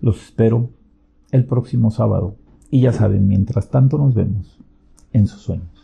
Los 0.00 0.22
espero 0.22 0.70
el 1.32 1.44
próximo 1.44 1.90
sábado 1.90 2.36
y 2.70 2.82
ya 2.82 2.92
saben, 2.92 3.26
mientras 3.26 3.70
tanto 3.70 3.98
nos 3.98 4.14
vemos 4.14 4.58
en 5.12 5.26
sus 5.26 5.42
sueños. 5.42 5.77